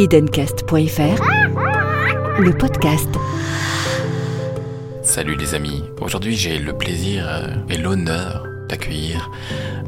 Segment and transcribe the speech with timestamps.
[0.00, 1.22] Edencast.fr,
[2.38, 3.10] le podcast.
[5.02, 9.30] Salut les amis, aujourd'hui j'ai le plaisir euh, et l'honneur d'accueillir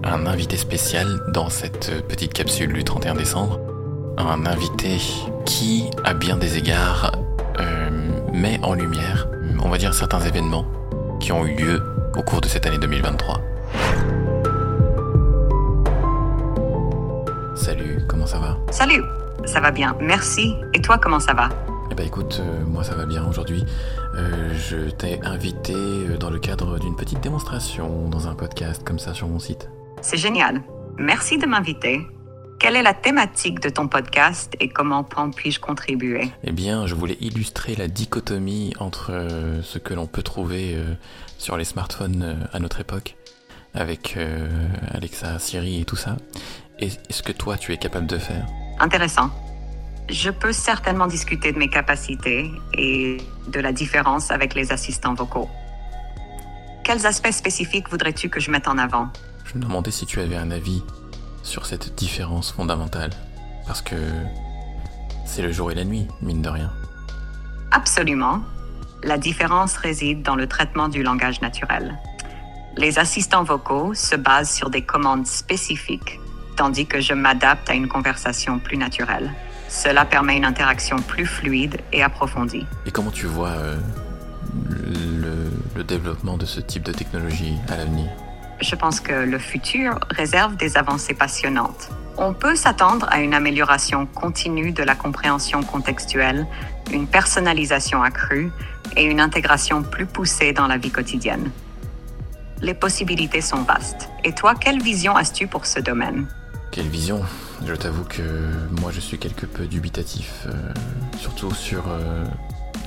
[0.05, 3.59] un invité spécial dans cette petite capsule du 31 décembre.
[4.19, 4.99] Un invité
[5.47, 7.13] qui, à bien des égards,
[7.59, 7.89] euh,
[8.35, 9.29] met en lumière,
[9.65, 10.67] on va dire, certains événements
[11.21, 11.83] qui ont eu lieu
[12.19, 13.41] au cours de cette année 2023.
[17.55, 18.59] Salut, comment ça va?
[18.71, 19.03] Salut,
[19.45, 20.55] ça va bien, merci.
[20.75, 21.49] Et toi, comment ça va?
[21.91, 23.65] Eh ben écoute, euh, moi ça va bien aujourd'hui.
[24.15, 28.99] Euh, je t'ai invité euh, dans le cadre d'une petite démonstration dans un podcast comme
[28.99, 29.69] ça sur mon site.
[30.01, 30.63] C'est génial.
[30.99, 32.01] Merci de m'inviter.
[32.63, 36.31] Quelle est la thématique de ton podcast et comment puis-je contribuer?
[36.45, 40.95] Eh bien, je voulais illustrer la dichotomie entre euh, ce que l'on peut trouver euh,
[41.39, 43.17] sur les smartphones euh, à notre époque,
[43.75, 44.17] avec
[44.93, 46.17] Alexa, Siri et tout ça,
[46.79, 48.47] et ce que toi tu es capable de faire.
[48.83, 49.31] Intéressant.
[50.11, 55.49] Je peux certainement discuter de mes capacités et de la différence avec les assistants vocaux.
[56.83, 59.09] Quels aspects spécifiques voudrais-tu que je mette en avant?
[59.45, 60.83] Je me demandais si tu avais un avis
[61.45, 63.11] sur cette différence fondamentale,
[63.69, 63.95] parce que
[65.27, 66.73] c'est le jour et la nuit, mine de rien.
[67.71, 68.43] Absolument.
[69.05, 71.97] La différence réside dans le traitement du langage naturel.
[72.77, 76.19] Les assistants vocaux se basent sur des commandes spécifiques,
[76.63, 79.33] tandis que je m'adapte à une conversation plus naturelle.
[79.69, 82.65] Cela permet une interaction plus fluide et approfondie.
[82.87, 83.77] Et comment tu vois euh,
[84.71, 88.07] le, le développement de ce type de technologie à l'avenir?
[88.61, 91.91] Je pense que le futur réserve des avancées passionnantes.
[92.17, 96.47] On peut s'attendre à une amélioration continue de la compréhension contextuelle,
[96.93, 98.53] une personnalisation accrue
[98.97, 101.51] et une intégration plus poussée dans la vie quotidienne.
[102.61, 104.11] Les possibilités sont vastes.
[104.23, 106.29] Et toi, quelle vision as-tu pour ce domaine?
[106.73, 107.21] Quelle vision
[107.67, 108.23] Je t'avoue que
[108.81, 110.73] moi je suis quelque peu dubitatif, euh,
[111.19, 112.25] surtout sur euh,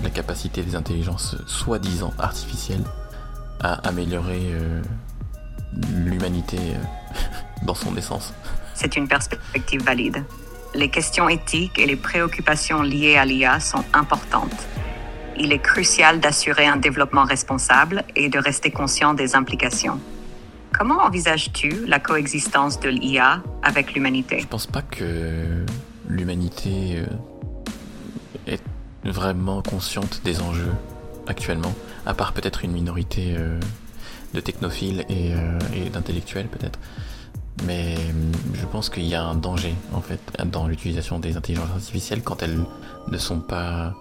[0.01, 2.83] la capacité des intelligences soi-disant artificielles
[3.61, 4.81] à améliorer euh,
[5.93, 7.13] l'humanité euh,
[7.67, 8.33] dans son essence.
[8.73, 10.23] C'est une perspective valide.
[10.73, 14.65] Les questions éthiques et les préoccupations liées à l'IA sont importantes.
[15.37, 19.99] Il est crucial d'assurer un développement responsable et de rester conscient des implications.
[20.77, 25.65] Comment envisages-tu la coexistence de l'IA avec l'humanité Je pense pas que
[26.07, 27.05] l'humanité euh,
[28.47, 28.61] est
[29.03, 30.71] vraiment consciente des enjeux
[31.27, 31.73] actuellement,
[32.05, 33.59] à part peut-être une minorité euh,
[34.33, 36.79] de technophiles et, euh, et d'intellectuels peut-être.
[37.65, 37.95] Mais
[38.53, 42.43] je pense qu'il y a un danger en fait dans l'utilisation des intelligences artificielles quand
[42.43, 42.59] elles
[43.07, 43.95] ne sont pas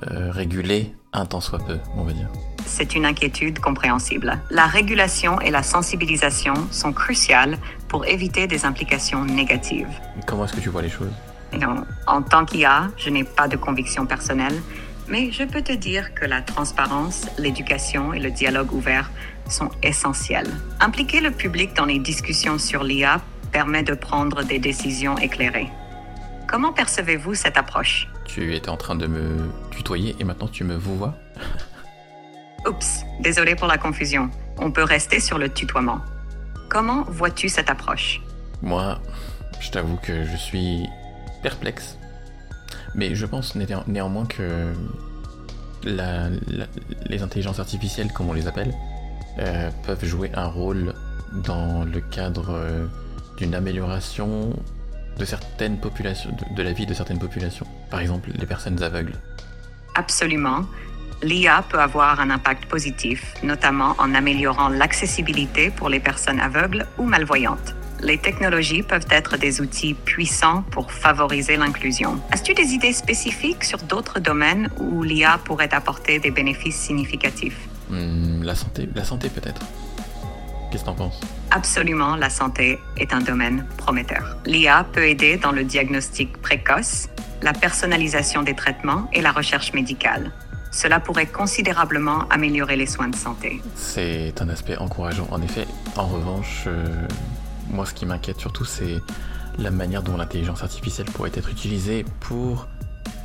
[0.00, 2.28] régulées un tant soit peu, on va dire.
[2.66, 4.38] C'est une inquiétude compréhensible.
[4.50, 7.58] La régulation et la sensibilisation sont cruciales
[7.88, 9.88] pour éviter des implications négatives.
[10.26, 11.12] Comment est-ce que tu vois les choses?
[11.52, 14.58] Non, en tant qu'IA, je n'ai pas de conviction personnelle,
[15.08, 19.10] mais je peux te dire que la transparence, l'éducation et le dialogue ouvert
[19.48, 20.50] sont essentiels.
[20.80, 25.68] Impliquer le public dans les discussions sur l'IA permet de prendre des décisions éclairées.
[26.48, 28.08] Comment percevez-vous cette approche?
[28.24, 31.14] Tu étais en train de me tutoyer et maintenant tu me vous vois
[32.68, 34.30] Oups, désolé pour la confusion.
[34.58, 36.00] On peut rester sur le tutoiement.
[36.70, 38.20] Comment vois-tu cette approche?
[38.62, 39.00] Moi,
[39.60, 40.86] je t'avoue que je suis
[41.42, 41.98] perplexe.
[42.94, 44.72] Mais je pense néan- néanmoins que
[45.84, 46.66] la- la-
[47.06, 48.72] les intelligences artificielles, comme on les appelle,
[49.40, 50.94] euh, peuvent jouer un rôle
[51.44, 52.86] dans le cadre euh,
[53.38, 54.52] d'une amélioration
[55.18, 57.66] de certaines populations, de, de la vie de certaines populations.
[57.90, 59.14] Par exemple, les personnes aveugles.
[59.94, 60.64] Absolument.
[61.22, 67.04] L'IA peut avoir un impact positif, notamment en améliorant l'accessibilité pour les personnes aveugles ou
[67.04, 67.74] malvoyantes.
[68.00, 72.20] Les technologies peuvent être des outils puissants pour favoriser l'inclusion.
[72.32, 77.68] As-tu des idées spécifiques sur d'autres domaines où l'IA pourrait apporter des bénéfices significatifs?
[77.88, 79.62] Hmm, la santé, la santé peut-être.
[80.72, 81.20] Qu'est-ce que t'en penses?
[81.54, 84.38] Absolument, la santé est un domaine prometteur.
[84.46, 87.08] L'IA peut aider dans le diagnostic précoce,
[87.42, 90.32] la personnalisation des traitements et la recherche médicale.
[90.70, 93.60] Cela pourrait considérablement améliorer les soins de santé.
[93.74, 95.28] C'est un aspect encourageant.
[95.30, 95.66] En effet,
[95.96, 96.86] en revanche, euh,
[97.68, 99.02] moi ce qui m'inquiète surtout, c'est
[99.58, 102.66] la manière dont l'intelligence artificielle pourrait être utilisée pour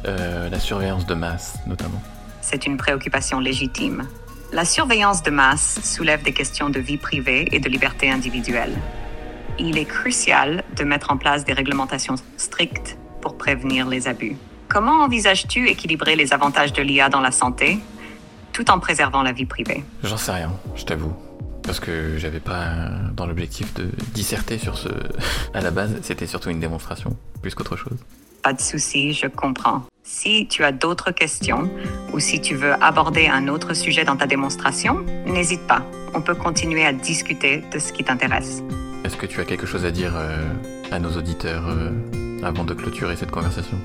[0.06, 2.02] euh, la surveillance de masse, notamment.
[2.42, 4.06] C'est une préoccupation légitime.
[4.54, 8.74] La surveillance de masse soulève des questions de vie privée et de liberté individuelle.
[9.60, 14.38] Il est crucial de mettre en place des réglementations strictes pour prévenir les abus.
[14.70, 17.80] Comment envisages-tu équilibrer les avantages de l'IA dans la santé
[18.54, 19.84] tout en préservant la vie privée?
[20.04, 21.14] J'en sais rien, je t'avoue.
[21.64, 24.88] Parce que j'avais pas euh, dans l'objectif de disserter sur ce.
[25.54, 27.98] À la base, c'était surtout une démonstration, plus qu'autre chose.
[28.48, 29.84] Pas de souci, je comprends.
[30.04, 31.70] Si tu as d'autres questions
[32.14, 35.82] ou si tu veux aborder un autre sujet dans ta démonstration, n'hésite pas.
[36.14, 38.64] On peut continuer à discuter de ce qui t'intéresse.
[39.04, 40.42] Est-ce que tu as quelque chose à dire euh,
[40.92, 41.92] à nos auditeurs euh,
[42.42, 43.78] avant de clôturer cette conversation?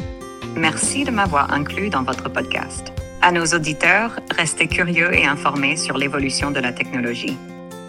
[0.55, 2.93] Merci de m'avoir inclus dans votre podcast.
[3.21, 7.37] À nos auditeurs, restez curieux et informés sur l'évolution de la technologie.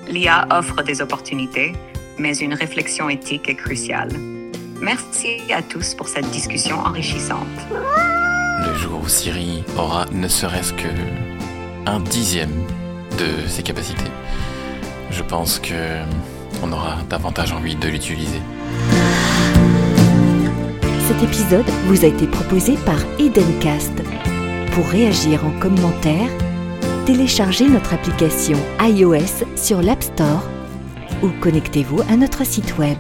[0.08, 1.74] L'IA offre des opportunités,
[2.18, 4.10] mais une réflexion éthique est cruciale.
[4.84, 7.48] Merci à tous pour cette discussion enrichissante.
[7.72, 10.90] Le jour où Siri aura ne serait-ce que
[11.86, 12.52] un dixième
[13.18, 14.12] de ses capacités,
[15.10, 16.02] je pense que
[16.62, 18.42] on aura davantage envie de l'utiliser.
[21.08, 23.94] Cet épisode vous a été proposé par Edencast.
[24.74, 26.30] Pour réagir en commentaire,
[27.06, 30.44] téléchargez notre application iOS sur l'App Store
[31.22, 32.98] ou connectez-vous à notre site web.